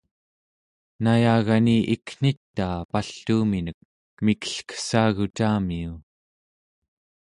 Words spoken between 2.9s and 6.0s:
paltuuminek mikelkessagucamiu